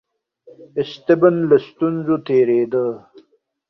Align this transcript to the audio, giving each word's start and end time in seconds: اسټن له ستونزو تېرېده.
اسټن 0.81 1.33
له 1.49 1.57
ستونزو 1.67 2.15
تېرېده. 2.27 2.85